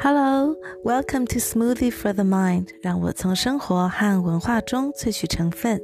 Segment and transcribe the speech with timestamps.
[0.00, 2.68] Hello, welcome to Smoothie for the Mind。
[2.80, 5.82] 让我从生活和文化中萃取成分，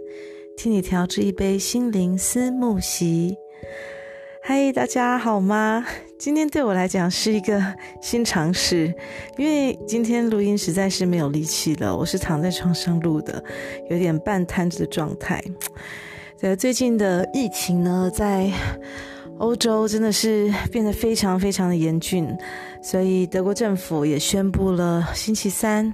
[0.57, 3.37] 替你调制一杯心灵思慕昔。
[4.41, 5.85] 嗨，大家好吗？
[6.17, 7.61] 今天对我来讲是一个
[8.01, 8.95] 新尝试，
[9.37, 13.43] 因为今天录音实在是没有力气了，我是躺在床上录的，
[13.91, 15.43] 有点半瘫子的状态。
[16.37, 18.49] 在最近的疫情呢，在
[19.39, 22.29] 欧洲真的是变得非常非常的严峻，
[22.83, 25.93] 所以德国政府也宣布了，星期三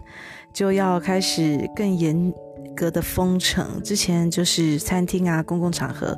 [0.52, 2.32] 就要开始更严
[2.76, 3.82] 格的封城。
[3.82, 6.16] 之前就是餐厅啊、公共场合，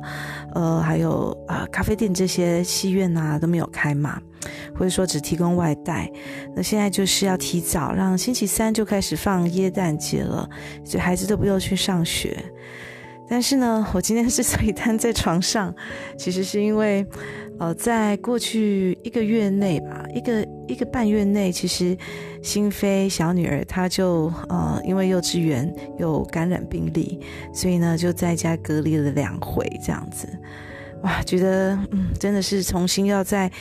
[0.53, 4.21] 呃，还有啊、咖啡店这些戏院啊都没有开嘛，
[4.75, 6.11] 或者说只提供外带。
[6.55, 10.47] 那现在就是要提早让星期三就开始放耶诞节了，
[10.83, 12.37] 所以孩子都不用去上学。
[13.33, 15.73] 但是呢，我今天之所以瘫在床上，
[16.15, 17.03] 其实是因为，
[17.57, 21.97] 呃，在过去一个月内吧，一个一个半月内，其实
[22.43, 27.19] 新飞小女儿她就呃，因为幼稚园有感染病例，
[27.51, 30.27] 所以呢就在家隔离了两回这样子，
[31.01, 33.51] 哇，觉得嗯，真的是重新要在。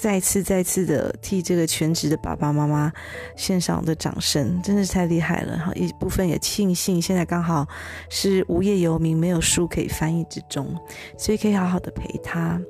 [0.00, 2.92] 再次再次的替这个全职的爸爸妈妈
[3.36, 5.72] 献上我的掌声，真的是太厉害了哈！
[5.74, 7.66] 一部分也庆幸现在刚好
[8.08, 10.72] 是无业游民，没有书可以翻译之中，
[11.16, 12.60] 所以可以好好的陪他。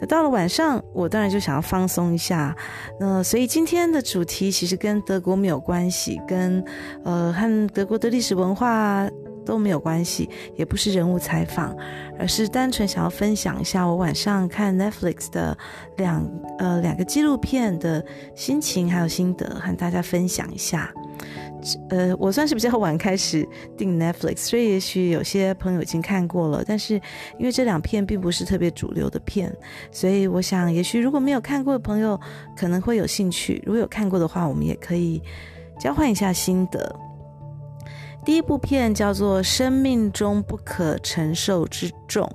[0.00, 2.56] 那到了晚上，我当然就想要放松一下。
[3.00, 6.64] 那所以今天的主题其实跟德国没有关系，跟
[7.04, 9.08] 呃和德国的历史文化。
[9.48, 11.74] 都没有关系，也不是人物采访，
[12.18, 15.56] 而是单纯想要分享一下我晚上看 Netflix 的
[15.96, 16.22] 两
[16.58, 20.92] 呃两个纪录片的心情还有心得，和大家分享一下。
[21.88, 26.94] 呃，我算是比较晚开始订 Netflix，所以也许有些朋友已经看过了，但是
[27.38, 29.50] 因为这两片并不是特别主流的片，
[29.90, 32.20] 所以我想也许如果没有看过的朋友
[32.54, 35.22] 可能会有兴趣，如果有看过的话，我们也可以
[35.80, 37.07] 交换一下心得。
[38.28, 42.30] 第一部片叫做《生命中不可承受之重》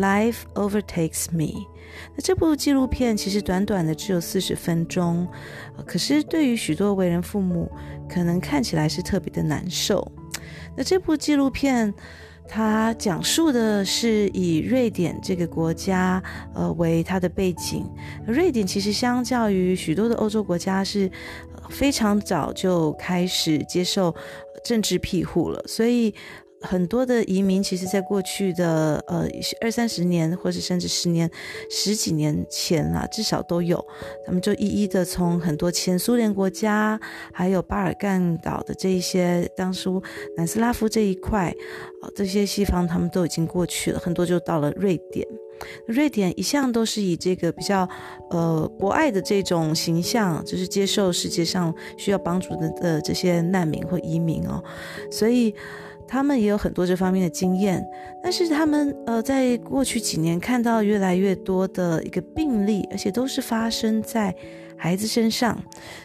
[0.00, 1.66] ，Life Overtakes Me。
[2.16, 5.28] 那这部纪录片其实短短的只有四十分钟，
[5.84, 7.70] 可是对于许多为人父母，
[8.08, 10.10] 可能看起来是特别的难受。
[10.74, 11.92] 那这部纪录片，
[12.48, 16.22] 它讲述的是以瑞典这个国家，
[16.54, 17.86] 呃，为它的背景。
[18.26, 21.10] 瑞典其实相较于许多的欧洲国家，是
[21.68, 24.14] 非常早就开始接受。
[24.64, 26.14] 政治庇护了，所以
[26.62, 29.28] 很多的移民其实，在过去的呃
[29.60, 31.30] 二三十年，或者甚至十年、
[31.70, 33.84] 十几年前啊，至少都有，
[34.24, 36.98] 他们就一一的从很多前苏联国家，
[37.32, 40.02] 还有巴尔干岛的这一些当初
[40.38, 41.54] 南斯拉夫这一块，
[42.00, 45.28] 啊，这些西方他们都已经过去了，很多就到了瑞典。
[45.86, 47.88] 瑞典一向都是以这个比较
[48.30, 54.62] 呃博爱的这种形象，就是接受世界上需要帮助的的这些难民或移民哦，
[55.10, 55.54] 所以
[56.06, 57.84] 他们也有很多这方面的经验。
[58.22, 64.34] 但是他们呃在过去几年看到越来越多的一个病例，而且都是发生在
[64.76, 65.58] 孩子身上。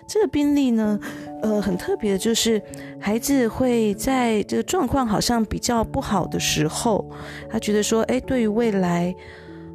[0.07, 0.99] 这个病例呢，
[1.41, 2.61] 呃很特别的就是
[2.99, 7.09] 孩子会在这个状况好像比较不好的时候，
[7.49, 9.15] 他觉得说，哎，对于未来。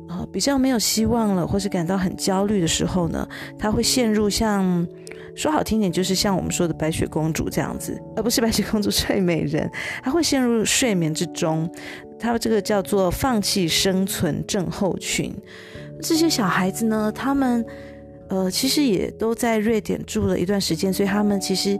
[0.06, 3.26] 呃，比较没有希望了，或是感到很焦虑的时候呢，
[3.58, 4.86] 他会陷入像
[5.34, 9.68] 说好听点，就是像我们说的白雪公主这样子，而不是白雪公主睡美人，
[10.02, 11.68] 他会陷入睡眠之中。
[12.20, 15.34] 他这个叫做放弃生存症候群。
[16.02, 17.64] 这些小孩子呢，他们
[18.34, 21.78] 呃，其实也都在瑞典住了一段时间，所以他们其实。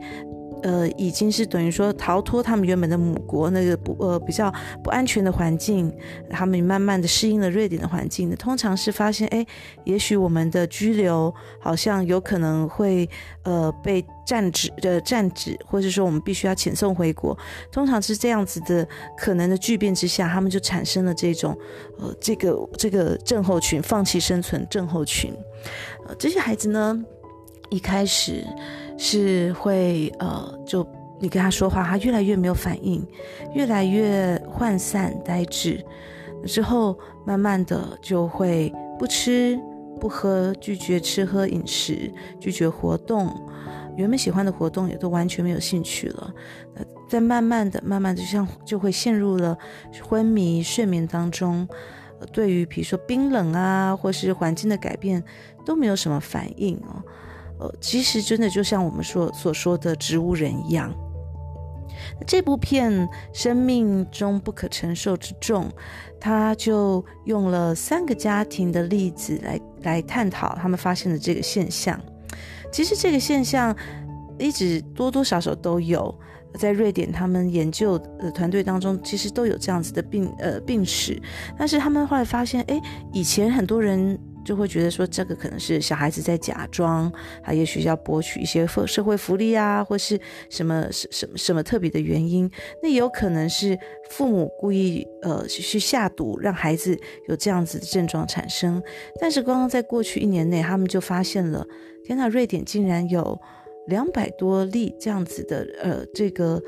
[0.65, 4.51] 呃，已经是等于说逃脱他们原本的母国那个不呃比较
[4.83, 5.93] 不安全的环境，
[6.31, 8.35] 他们慢慢的适应了瑞典的环境。
[8.37, 9.47] 通常是发现，哎，
[9.85, 13.07] 也许我们的居留好像有可能会
[13.43, 17.37] 呃被暂止的暂止，或者说我们必须要遣送回国。
[17.71, 21.55] 通常是这样子的可能的巨变之下，他们就产生了这种
[21.99, 25.31] 呃这个这个症候群，放弃生存症候群。
[26.07, 27.05] 呃，这些孩子呢，
[27.69, 28.43] 一开始。
[28.97, 30.87] 是会呃，就
[31.21, 33.07] 你跟他说话，他越来越没有反应，
[33.55, 35.85] 越来越涣散呆滞，
[36.47, 39.59] 之后慢慢的就会不吃
[40.01, 43.35] 不喝，拒绝吃喝饮食，拒绝活动，
[43.97, 46.35] 原本喜欢的活动也都完全没有兴趣了。
[46.75, 49.57] 呃，再慢慢的、慢慢的，就像就会陷入了
[50.03, 51.67] 昏迷睡眠当中，
[52.33, 55.23] 对于比如说冰冷啊，或是环境的改变，
[55.65, 57.03] 都没有什么反应哦。
[57.59, 60.93] 呃，其实真的就像我们说所说的植物人一样。
[62.27, 62.93] 这部片
[63.33, 65.65] 《生命中不可承受之重》，
[66.21, 71.99] 他就用了三个家庭的例子来来探讨他们发现的这个现象。
[72.73, 73.75] 其实这个现象
[74.39, 76.15] 一直多多少少都有。
[76.57, 81.21] 在瑞典，他们研究的团队当中，其实都有这样子的病呃病史，
[81.59, 82.81] 但是他们后来发现，哎，
[83.13, 87.11] 以前很多人就会觉得说，这个可能是小孩子在假装，
[87.43, 92.51] 他也许要博取一些社社会福利啊，或是什么什什什么特别的原因，
[92.83, 93.79] 那也有可能是
[94.11, 98.83] 父母故意呃去下毒，让孩子有这样子的症状产生。
[99.21, 101.67] 但是刚刚在过去一年内，他们就发现了，
[102.05, 103.41] 天呐，瑞典竟然有。
[103.89, 106.59] 两百多例这样子的，呃，这个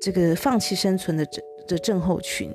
[0.00, 2.50] 这个放弃生存的症的症候群，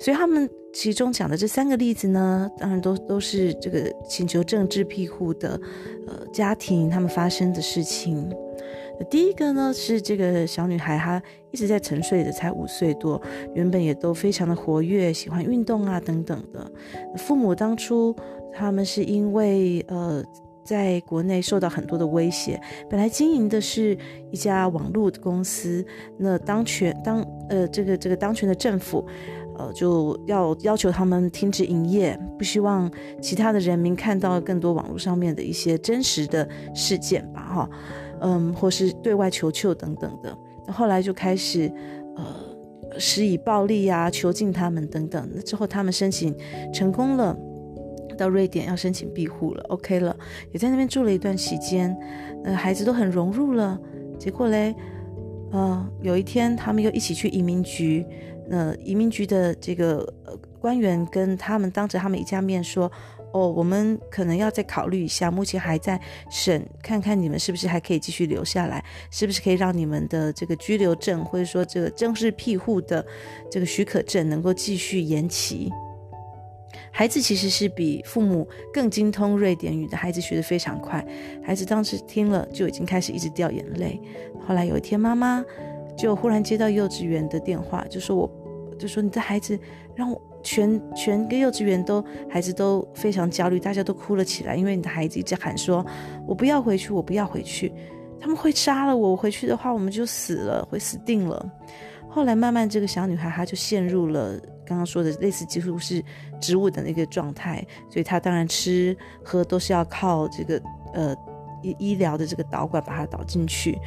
[0.00, 5.60] 所以他们其中讲的这三个例子呢，当然都都是这个请求政治庇护的，
[6.06, 8.28] 呃，家庭他们发生的事情。
[9.10, 13.20] 第一个呢是这个小女孩，她一直在沉睡的，才五岁多，
[13.54, 16.70] 原本也都非常的活跃，喜欢运动啊等等的。
[17.16, 18.14] 父母当初
[18.52, 20.24] 他们是因为呃。
[20.64, 23.96] 在国内受到很多的威胁，本来经营的是
[24.30, 25.82] 一家网络公司，
[26.18, 29.02] 那当权当呃这个这个当权的政府，
[29.58, 32.90] 呃就要要求他们停止营业，不希望
[33.20, 37.70] 其他的人民看到更多网络上面的一些真实的事件吧，哈，
[38.20, 40.38] 嗯，或是对外求救等等的，
[40.72, 41.70] 后来就开始
[42.16, 42.24] 呃
[42.98, 46.34] 施以暴力啊，囚禁他们等等，那之后他们申请
[46.72, 47.36] 成功了。
[48.16, 50.16] 到瑞典要申请庇护了，OK 了，
[50.50, 51.96] 也在那边住了一段期间，
[52.42, 53.78] 呃，孩子都很融入了。
[54.18, 54.74] 结果嘞，
[55.52, 58.04] 呃，有一天他们又一起去移民局，
[58.48, 60.10] 那、移民局的这个、
[60.60, 62.90] 官员跟他们当着他们一家面说
[63.32, 73.04] ：“哦，我们可能要再考虑一下，目前还在审，看看你们是不是还可以继续留下来，是不是可以让你们的这个居留证或者说这个正式庇护的
[73.50, 75.70] 这个许可证能够继续延期。”
[76.90, 81.04] 孩子其实是比父母更精通瑞典语的，孩子学得非常快。
[81.44, 84.00] 孩子当时听了就已经开始一直掉眼泪。
[84.46, 85.44] 后来有一天，妈妈
[85.96, 88.26] 就忽然接到幼稚园的电话，就说：“我
[88.78, 89.58] 就说你的孩子
[89.94, 95.84] 让我全全个幼稚园都孩子都非常焦虑，大家都哭了起来，因为你的孩子一直喊说：
[96.26, 97.72] 我不要回去，我不要回去，
[98.20, 101.44] 他们会杀了我，我回去的话我们就死了，会死定了。”
[102.08, 104.40] 后来慢慢这个小女孩她就陷入了。
[104.64, 106.04] 刚刚说的类似几乎是
[106.38, 110.60] 植物的那个状态，所以他当然吃喝都是要靠这个
[110.92, 111.16] 呃
[111.62, 113.78] 医医疗的这个导管把它导进去。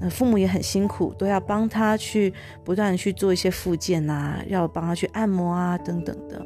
[0.00, 2.32] 那父母也很辛苦，都要帮他去
[2.64, 6.44] 不断去做一些复健啊，要帮他去按摩啊等等的。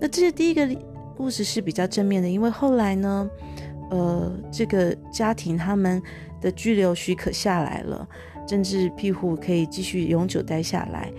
[0.00, 0.68] 那这是第一个
[1.16, 3.30] 故事是比较正面的，因为后来呢，
[3.90, 6.02] 呃，这个家庭他们
[6.40, 8.06] 的居留许可下来了，
[8.46, 11.10] 政治庇护可以继续永久待下来。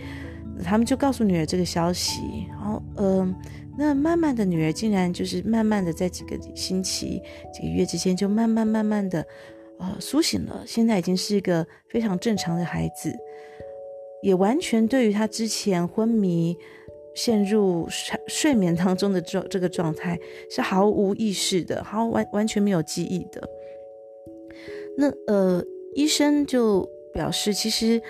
[0.64, 3.34] 他们就告诉女儿这个消息，然后，嗯、
[3.78, 7.22] 那慢慢的，女儿竟然就是慢慢的在几个星期、
[7.54, 9.26] 几个月之间，就慢慢慢慢的，
[9.78, 10.64] 呃，苏醒了。
[10.66, 13.16] 现在已经是一个非常正常的孩子，
[14.24, 16.58] 也完全对于他之前昏迷、
[17.14, 23.48] 陷入睡睡眠当中的这这个状态是毫无意识的，毫完完全没有记忆的。
[24.98, 25.64] 那呃，
[25.94, 28.02] 医生就表示，其实。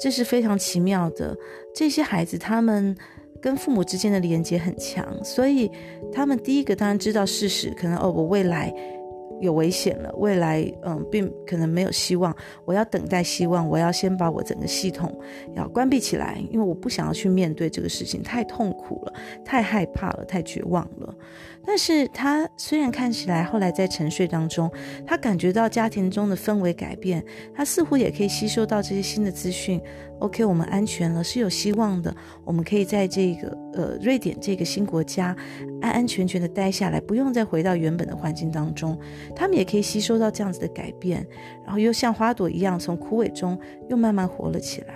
[0.00, 1.36] 这是非常奇妙的，
[1.72, 2.96] 这些孩子他们
[3.44, 5.70] 跟父母之间的连接很强，所以
[6.10, 8.74] 他们第一个当然知道事实，可能哦，我未来。
[9.40, 12.34] 有危险了，未来嗯，并可能没有希望。
[12.64, 15.12] 我要等待希望，我要先把我整个系统
[15.54, 19.12] 要关闭起来，因为我不想要去面对这个事情，太痛苦了，
[19.44, 21.14] 太害怕了，太绝望了。
[21.66, 24.70] 但是他虽然看起来后来在沉睡当中，
[25.06, 27.24] 他感觉到家庭中的氛围改变，
[27.54, 29.80] 他似乎也可以吸收到这些新的资讯。
[30.20, 35.36] OK，我们安全了，是有希望的，我们可以在这个呃瑞典这个新国家
[35.80, 38.98] 安安全全的待下来，不用再回到原本的环境当中。
[39.34, 41.26] 他们也可以吸收到这样子的改变，
[41.64, 44.94] 然后又像花朵一样，从枯萎中又慢慢活了起来。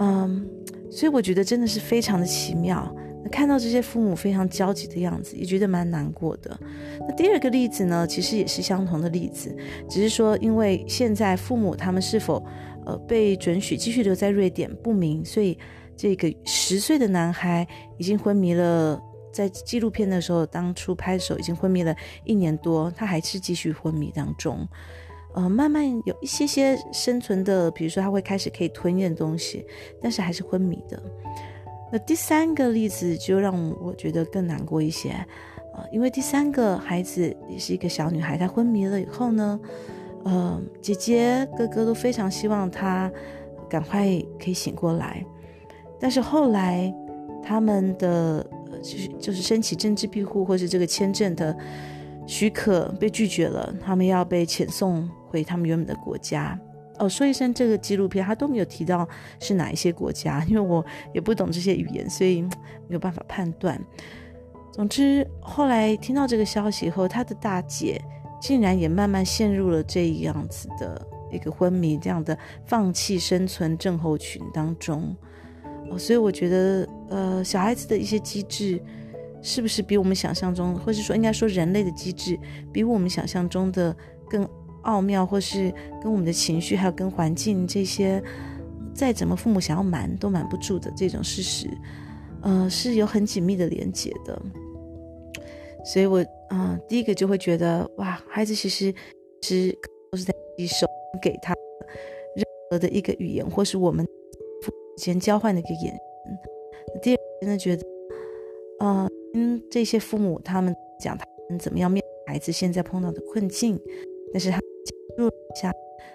[0.00, 0.46] 嗯，
[0.90, 2.94] 所以我觉得真的是非常的奇妙。
[3.28, 6.58] 看到这些父母非常焦急的样子，也觉得蛮难过的。
[7.00, 9.54] 那第二个例子呢，其实也是相同的例子，
[9.88, 12.44] 只是说因为现在父母他们是否
[12.86, 15.56] 呃被准许继续留在瑞典不明，所以
[15.96, 17.66] 这个十岁的男孩
[17.98, 19.00] 已经昏迷了。
[19.30, 24.66] 在纪录片的时候，当初拍的时候已经昏迷了一年多，他还是继续昏迷当中，
[25.34, 29.64] 呃，慢慢有一些些生存的，比如说他会开始可以吞咽东西，
[30.02, 31.00] 但是还是昏迷的。
[31.90, 35.10] 那第三个例子就让我觉得更难过一些，
[35.74, 39.60] 呃，因为第三个孩子也是一个小女孩，她昏迷了以后呢，
[40.24, 43.10] 呃，姐姐哥哥都非常希望她
[43.68, 44.06] 赶快
[44.38, 45.24] 可以醒过来，
[45.98, 46.94] 但是后来
[47.42, 48.46] 他们的。
[48.80, 51.56] 就是就是申请政治庇护或是这个签证的
[52.28, 56.56] 许可被拒绝了，他们要被遣送回他们原本的国家。
[56.98, 59.08] 哦，说一声，这个纪录片他都没有提到
[59.40, 60.84] 是哪一些国家，因为我
[61.14, 62.42] 也不懂这些语言，所以
[62.88, 63.80] 没有办法判断。
[64.72, 68.00] 总之，后来听到这个消息后，他的大姐
[68.40, 71.00] 竟然也慢慢陷入了这样子的
[71.32, 75.16] 一个昏迷，这样的放弃生存症候群当中。
[75.90, 78.80] 哦，所以我觉得，呃，小孩子的一些机制，
[79.42, 82.38] 是不是比我们想象中，或是说应该说人类的机制，
[82.72, 83.96] 比我们想象中的
[84.28, 84.48] 更
[84.88, 85.72] 奥妙，或是
[86.02, 88.22] 跟我们的情绪，还有跟环境这些，
[88.94, 91.68] 再怎么父母想要瞒都瞒不住的这种事实，
[92.42, 94.40] 呃，是有很紧密的连接的。
[95.84, 98.92] 所以我，嗯、第一个就会觉得，哇，孩子其实
[99.42, 99.70] 是
[100.10, 100.86] 都是在吸收
[101.22, 101.54] 给他
[102.34, 104.06] 任何的一个语言，或是我们
[104.96, 107.00] 之间交换的一个眼神。
[107.02, 107.86] 第二，真的觉得，
[108.80, 113.78] 呃，跟这些父母他们讲他们怎么样面对孩子现在碰到的困境，
[114.32, 114.58] 但是他
[115.18, 115.72] 入下，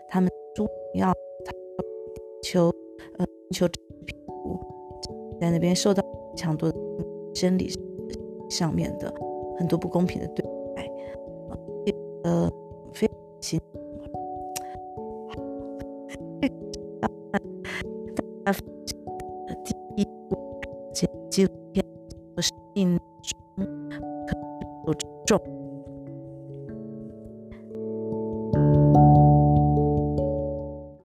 [0.08, 1.14] 他们主要
[2.42, 2.72] 求
[3.18, 3.68] 呃求，
[5.40, 6.02] 在那边受到
[6.36, 6.78] 强多的
[7.34, 7.70] 真理
[8.50, 9.14] 上面的。
[9.56, 10.44] 很多不公平的对
[10.76, 10.92] 待，
[12.24, 12.50] 呃，
[12.92, 13.62] 非常心。
[19.64, 20.36] 第一部
[21.30, 21.86] 纪录片
[22.42, 23.10] 《生命中可有重》。